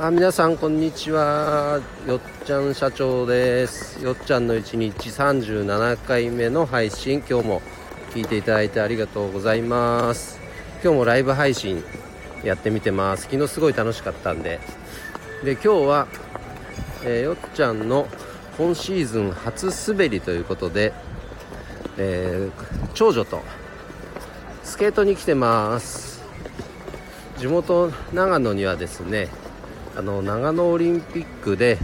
[0.00, 1.80] あ皆さんこんにちは。
[2.06, 4.00] よっちゃん社長です。
[4.04, 7.62] よっちゃんの1日37回目の配信今日も
[8.14, 10.38] 聞いていただいてありがとうございます。
[10.84, 11.82] 今日もライブ配信
[12.44, 13.24] やってみてます。
[13.24, 14.60] 昨日すごい楽しかったんで。
[15.42, 16.06] で今日は、
[17.04, 18.06] えー、よっちゃんの
[18.56, 20.92] 今シーズン初滑りということで、
[21.96, 23.42] えー、長女と
[24.62, 26.22] スケートに来てます。
[27.38, 29.26] 地元長野にはですね
[29.98, 31.76] あの長野オリンピックで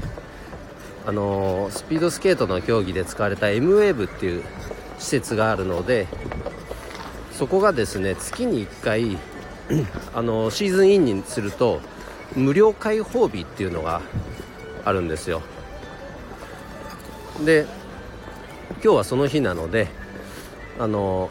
[1.04, 4.44] あのスピードスケートの競技で使われた M ウェーブっていう
[5.00, 6.06] 施設があるので
[7.32, 9.18] そこがですね月に1回
[10.14, 11.80] あのシーズンインにすると
[12.36, 14.00] 無料開放日っていうのが
[14.84, 15.42] あるんですよ。
[17.44, 17.66] で
[18.80, 19.88] 今日はその日なので
[20.78, 21.30] あの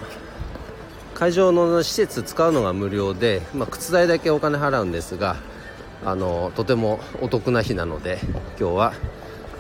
[1.14, 5.38] 会場の施設使うのが無料で、まあ、靴代だけお金払うんですが
[6.06, 8.20] あのとてもお得な日なので
[8.60, 8.94] 今日は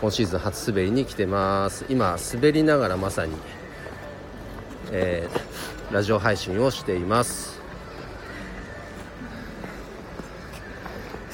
[0.01, 1.85] 今シーズン初滑りに来てます。
[1.87, 3.33] 今滑りながらまさに、
[4.91, 7.61] えー、ラジオ配信をしています、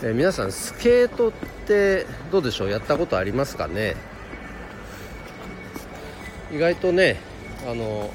[0.04, 1.32] えー、皆さんスケートっ
[1.66, 2.70] てどうでしょう？
[2.70, 3.96] やったことありますかね？
[6.52, 7.18] 意外とね
[7.68, 8.12] あの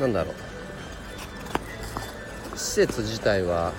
[0.00, 0.34] なんだろう。
[2.56, 3.72] 施設自体は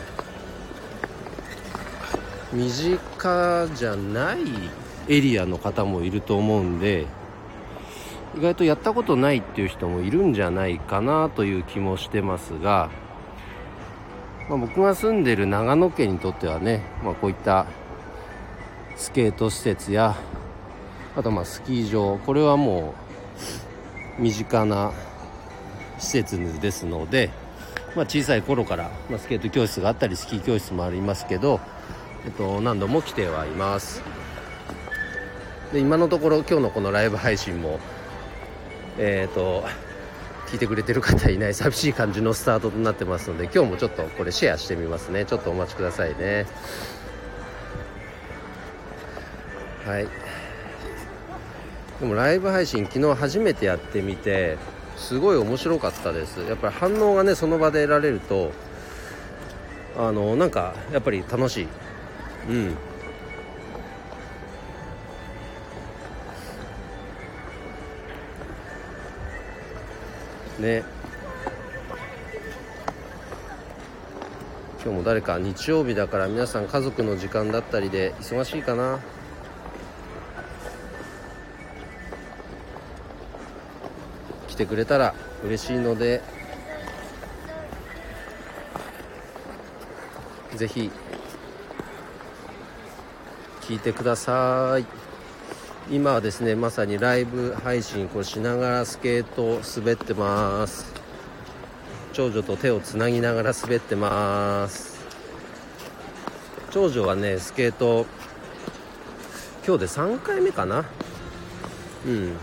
[2.56, 4.38] 身近じゃない
[5.09, 7.06] エリアの方もいると思うんで
[8.38, 12.89] 意外とやったことないっていう人もいるんじゃないかなという気もしてますが、
[14.50, 17.66] まあ、僕が住んでる長野県にとってはね、まあ、こういった
[18.95, 20.16] スケート施設や
[21.17, 22.94] あとまあスキー場これはも
[24.17, 24.94] う身近な
[26.00, 27.31] 施設ですので、
[27.97, 31.59] まあ、小さい頃から、ま、スケート教室があったりスキー教室もありますけど、
[32.26, 34.02] えっと、何度も来てはいます。
[35.72, 37.80] で今のところ今日のこのライブ配信も
[38.97, 39.63] えっ、と
[40.47, 45.25] 聞いてくれてる方いない寂しい感じのスタートとなってますので今日もちょっとこれシェアしてみますね。
[45.25, 46.46] ちょっとお待ちくださいね。
[49.85, 50.08] はい。
[52.00, 54.58] でもライブ配信昨日初めてやってみて
[54.97, 56.40] すごい面白かったです。
[56.41, 58.52] やっぱり反応がねその場で得られると
[59.97, 61.68] あのなんかやっぱり楽しい。
[62.47, 62.78] うん。
[70.59, 70.84] ね。
[74.84, 79.00] 今日も誰か日曜日だから皆さん家族の時間だったりで忙しいかな？
[84.47, 85.13] 来てくれたら
[85.44, 86.22] 嬉しいので
[90.55, 90.91] ぜひ
[93.68, 94.86] 聞いてください。
[95.90, 100.94] 今はですねまさにライブ配信これしながらスケート滑ってます。
[102.14, 105.03] 長女と手をつなぎながら滑ってます。
[106.70, 108.06] 長女はねスケート
[109.66, 110.86] 今日で3回目かな。
[112.06, 112.34] うん。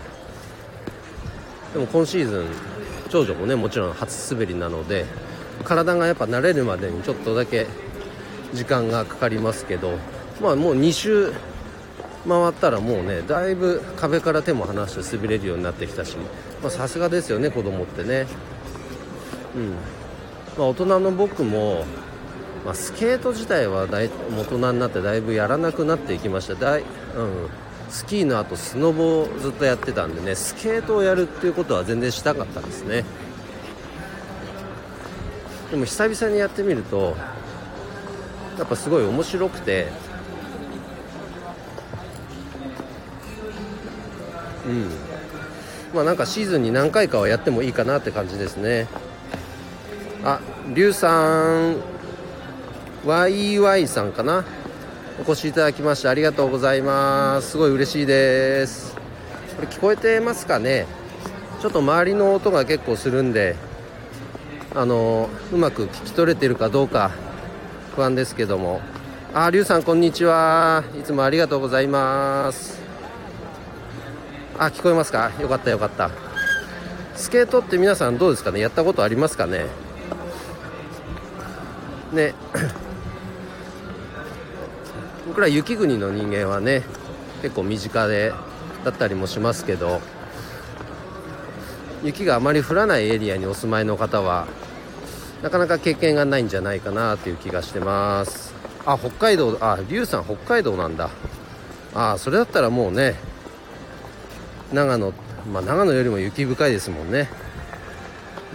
[1.71, 2.47] でも今シーズン
[3.09, 5.05] 長女もねもちろん初滑りなので
[5.63, 7.67] 体がやっぱ慣れるまでにちょっとだけ
[8.53, 9.97] 時間がかかりますけど。
[10.43, 11.31] まあもう2周
[12.27, 16.17] 回ったらもうねだいぶ壁から手も離して滑れるようになってきたし
[16.69, 18.27] さすがですよね子供ってね。
[19.55, 19.71] うん。
[20.57, 21.85] まあ、大人の僕も、
[22.65, 26.55] まあ、スケート自体は大人になってだいぶやらなくなっていきました。
[26.55, 26.87] だい、うん、
[27.89, 33.05] スキーの後スノボをずっとやってたんでねスケートをやるっていうことは全然したかったですね。
[35.71, 37.15] でも久々にやってみると
[38.57, 39.87] やっぱすごい面白くて
[44.65, 44.89] うん。
[45.93, 48.87] まあなんかシーズンに何回かはやってもいいかなって感じですね。
[50.23, 50.39] あ
[50.69, 51.77] リュウさん。
[53.05, 54.45] YY さんかな。
[55.19, 57.51] お越しいただきましてありがとうございます。
[57.51, 58.95] すごい嬉しいです。
[59.55, 60.87] これ聞こえてますかね。
[61.61, 63.55] ちょっと周りの音が結構するんで
[64.75, 67.11] あのうまく聞き取れてるかどうか
[67.95, 68.81] 不安ですけども。
[69.35, 70.83] ありゅうさんこんにちは。
[70.99, 72.81] いつもありがとうございます。
[74.57, 75.31] あ聞こえますか？
[75.41, 76.09] よかったよかった。
[77.15, 78.59] スケートって皆さんどうですかね？
[78.59, 79.65] やったことありますかね？
[82.11, 82.33] ね。
[85.27, 86.83] 僕ら雪国の人間はね
[87.41, 88.33] 結構身近で
[88.85, 89.99] だったりもしますけど
[92.03, 94.47] 雪があまり降らないエリアにお住まいの方は
[95.41, 98.53] なかなか経験がないんじゃないかなという気がしてます。
[98.85, 101.09] あ北海道あ龍さん北海道なんだ。
[101.95, 103.15] あそれだったらもうね
[104.73, 105.13] 長野
[105.51, 107.29] まあ長野よりも雪深いですもんね。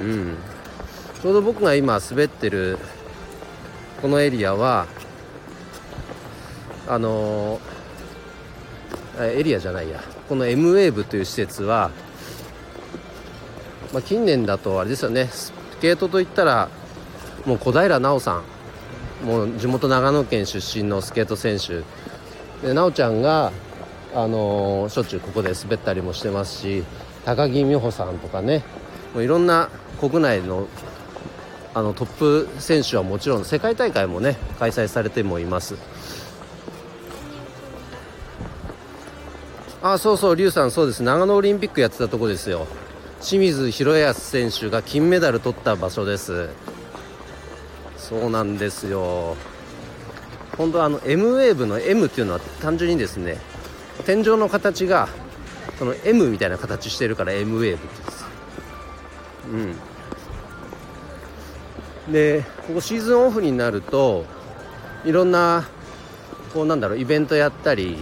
[0.00, 0.36] うん。
[1.22, 2.78] ちょうど僕が今滑ってる
[4.02, 4.86] このエリアは
[6.88, 10.00] あのー、エリアじゃないや。
[10.28, 11.90] この M ウェーブという施設は、
[13.92, 15.28] まあ、近年だとあれですよね。
[15.28, 16.68] スケートといったら
[17.46, 18.42] もう小平奈緒さ
[19.22, 19.26] ん。
[19.26, 21.78] もう地元長野県出身のスケート選手。
[21.78, 21.84] で
[22.62, 23.52] 奈緒ちゃんが、
[24.14, 26.84] あの、しょっちゅうここで滑ったりもしてますし
[27.24, 28.64] 高木美帆さんとかね
[29.14, 29.68] もういろんな
[30.00, 30.66] 国内の
[31.74, 35.76] あのトップ選手はもちろん世界大会もね開催されてもいます。
[39.80, 41.02] あそうそう劉さんそうです。
[41.02, 42.66] 長野オリンピックやってたとこですよ。
[43.20, 46.48] 清水宏保選手が金メダル取った場所です。
[47.96, 49.36] そうなんですよ。
[50.56, 53.38] 本当あの M ウェーブの M っていうのは単純にですね
[54.04, 55.08] 天井の形が
[55.78, 57.94] その M みたいな形してるから M ウェーブって
[59.50, 59.84] 言うんです
[62.08, 64.24] うんでここシーズンオフになると
[65.04, 65.68] いろんな
[66.52, 67.98] こうなんだろうイベントやったり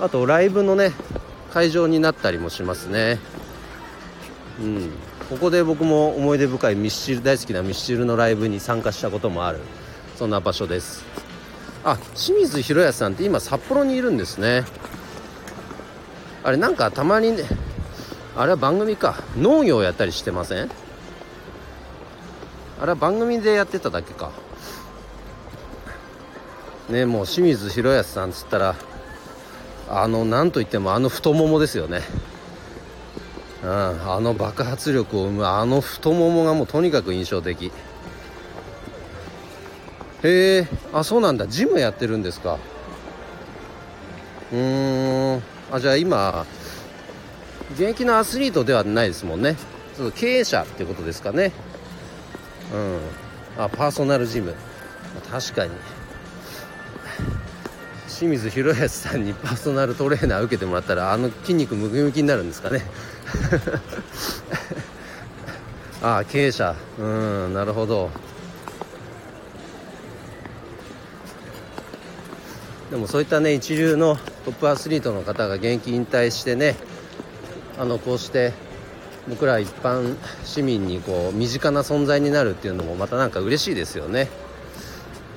[0.00, 0.92] あとライブのね
[1.52, 3.18] 会場になったりもしますね。
[4.60, 4.90] うん。
[5.30, 9.60] ここで僕も思い出深いミスチル大好きなミスチルのライブに参加したこともある
[10.16, 11.04] そんな場所です。
[11.86, 14.64] あ清水宏保さんって今札幌にいるんですね。
[16.42, 17.44] あれなんかたまにね
[18.36, 19.22] あれは番組か。
[19.38, 20.68] 農業やったりしてません？
[22.80, 24.32] あれは番組でやってただけか。
[26.88, 28.74] ねもう清水宏保さんつったら
[29.88, 32.02] あのなんといってもあの太ももですよね。
[33.62, 37.70] うん、あの爆発力を生むあの太ももがもうとにかく印象的。
[40.22, 41.46] へえあそうなんだ。
[41.46, 42.58] ジムやってるんですか？
[44.52, 45.42] うん。
[45.72, 46.46] あじゃあ今
[47.72, 49.56] 現役のアスリートではないですもんね。
[49.96, 51.52] そ経営者ってことですかね。
[52.72, 52.98] うん。
[53.64, 54.54] あパーソナルジム。
[55.30, 55.70] 確かに。
[58.08, 62.82] 清水宏保さんに パーソナルトレーナー受けてもらったらあの筋肉ムキムキになるんですかね。
[66.02, 66.74] ああ経営者。
[66.98, 68.10] うんなるほど。
[72.90, 76.76] でもそういったね一流のトップアスリートの方が現役引退してね
[77.78, 78.52] あのこうして
[79.28, 84.28] 僕ら一般市民にこう身近な存在になるっていうのもまたなんか嬉しいですよね。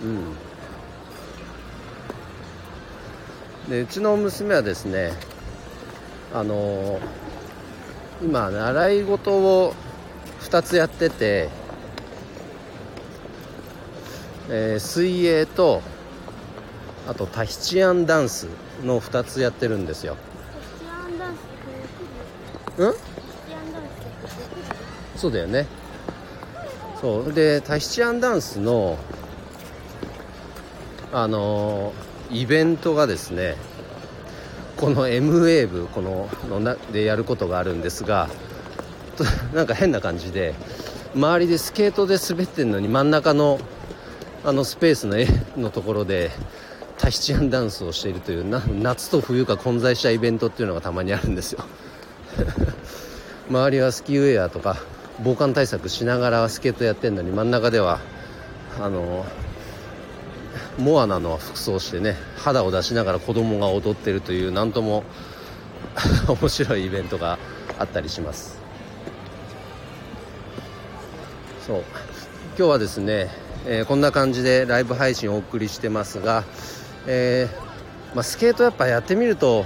[0.04, 0.08] う
[3.68, 3.70] ん。
[3.70, 5.12] でうちの娘はですね
[6.34, 7.30] あのー
[8.22, 9.74] 今習い事を
[10.42, 11.48] 2つやってて、
[14.50, 15.82] えー、水泳と
[17.08, 18.48] あとタヒチアンダンス
[18.84, 20.16] の2つやってるんですよ。
[22.78, 22.94] うん？
[25.16, 25.66] そうだよね。
[27.02, 27.34] そう。
[27.34, 28.98] でタヒチアンダンスの
[31.12, 33.56] あのー、イベントがですね
[34.78, 38.30] この M ウェーブこののなでやることがあるんですが
[39.54, 40.54] なんか変な感じで
[41.16, 43.60] 周りでスケートで滑ってるのに真ん中の
[44.46, 45.28] あのスペースの絵
[45.58, 46.32] のところで
[47.00, 51.64] タヒチアンダンスをしているというな夏と冬が混在したイベントっていうのがたまにあるんですよ。
[53.50, 54.78] 周りはスキーウェアとか
[55.24, 58.00] 防寒対策しながらスケートやってるのに真ん中では
[58.80, 59.26] あの
[60.78, 65.04] モアナの服装してね肌を出しながら子供が踊ってるという何とも
[66.28, 67.40] 面白いイベントが
[67.80, 68.60] あったりします。
[71.66, 71.84] そう。
[72.58, 73.30] 今日はですね、
[73.66, 76.44] えー、こんな感じでライブ配信をお送りしてますが、
[77.08, 79.66] えー、まあ、スケートやっぱやってみると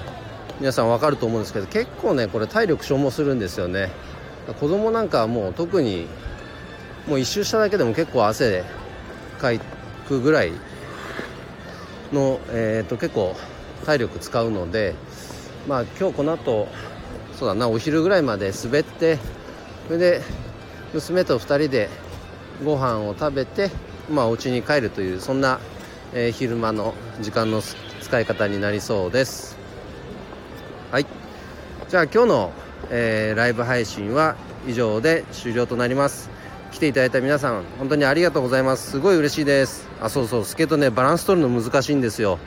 [0.59, 3.89] 皆さん分かると思うんですけど結構ねこれ体力消耗するんですよね。
[4.59, 6.07] 子供なんかはもう特に
[7.07, 8.63] もう一周しただけでも結構汗
[9.39, 9.59] かい
[10.07, 10.51] くぐらい
[12.11, 13.35] の、えーと、結構
[13.85, 14.95] 体力使うので
[15.67, 16.67] まあ今日この後
[17.37, 19.17] そうだなお昼ぐらいまで滑って
[19.87, 20.21] それで
[20.93, 21.89] 娘と2人で
[22.63, 23.69] ご飯を食べて
[24.09, 25.59] まあお家に帰るというそんな、
[26.15, 27.61] えー、昼間の時間の
[28.01, 29.57] 使い方になりそうです。
[30.91, 31.07] はい。
[31.89, 32.51] じゃあ今日の、
[32.89, 34.35] えー、ライブ配信は
[34.67, 36.29] 以上で終了となります。
[36.71, 38.91] 来ていただいた皆さん本当にありがとうございます。
[38.91, 39.87] すごい嬉しいです。
[40.01, 40.45] あそうそう。
[40.45, 42.37] スケートねバランス取るの難しいんですよ。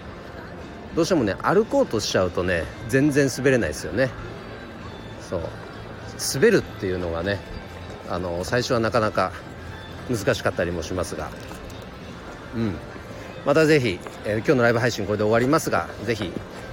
[0.94, 4.10] どうしてもね歩こうとしちゃうとね全然滑れないですよね。
[5.28, 5.40] そう。
[6.34, 7.40] 滑るっていうのがね
[8.08, 9.32] あの最初はなかなか
[10.08, 11.30] 難しかったりもしますが。
[12.54, 12.76] うん。
[13.46, 16.30] またぜひ、えー、今日のライブ配信これで終わりますがぜひ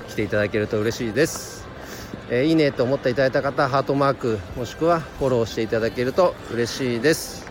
[0.10, 1.66] 来ていただけると嬉しいです、
[2.30, 7.46] えー、いいねと思っていただいた方ハートマークもしくはフォローしていただけると嬉しいです、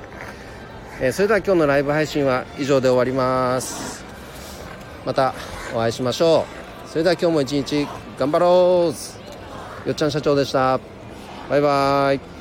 [1.00, 4.02] えー、それでは今日のライブ配信は以上で終わります。
[5.04, 5.34] また
[5.74, 6.46] お会いしましょ
[6.86, 6.88] う。
[6.88, 7.88] それでは今日も一日
[8.18, 8.92] 頑張ろ
[9.84, 9.88] う。
[9.88, 10.78] よっちゃん社長でした。
[11.48, 12.31] バイバーイ。